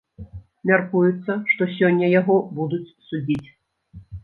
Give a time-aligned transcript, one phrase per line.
[0.71, 3.49] Мяркуецца, што сёння яго будуць судзіць.